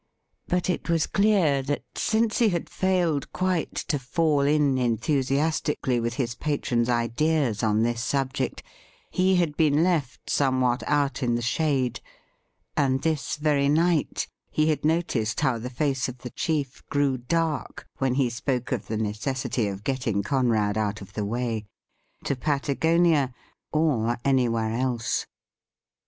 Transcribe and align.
But 0.47 0.67
it 0.67 0.89
was 0.89 1.05
clear 1.05 1.61
that, 1.61 1.83
since 1.93 2.39
he 2.39 2.49
had 2.49 2.63
WHAT 2.71 2.81
WALEY 2.81 2.97
DID 2.97 3.13
WITH 3.13 3.21
HIMSELF 3.21 3.31
261 3.31 3.31
failed 3.31 3.33
quite 3.33 3.75
to 3.87 3.99
fall 3.99 4.41
in 4.47 4.77
enthusiastically 4.79 5.99
with 5.99 6.13
his 6.15 6.33
patron's 6.33 6.89
ideas 6.89 7.61
on 7.61 7.83
this 7.83 8.03
subject, 8.03 8.63
he 9.11 9.35
had 9.35 9.55
been 9.55 9.75
lefb 9.83 10.17
somewhat 10.25 10.81
out 10.87 11.21
in 11.21 11.35
the 11.35 11.43
shade, 11.43 12.01
and 12.75 13.03
this 13.03 13.35
very 13.35 13.69
night 13.69 14.27
he 14.49 14.69
had 14.69 14.83
noticed 14.83 15.41
how 15.41 15.59
the 15.59 15.69
face 15.69 16.09
of 16.09 16.17
the 16.17 16.31
chief 16.31 16.83
grew 16.89 17.19
dark 17.19 17.87
when 17.99 18.15
he 18.15 18.31
spoke 18.31 18.71
of 18.71 18.87
the 18.87 18.97
necessity 18.97 19.67
of 19.67 19.83
getting 19.83 20.23
Conrad 20.23 20.79
out 20.79 21.01
of 21.01 21.13
the 21.13 21.25
way— 21.25 21.67
^to 22.25 22.39
Patagonia, 22.39 23.35
or 23.71 24.17
any 24.25 24.49
where 24.49 24.73
else. 24.73 25.27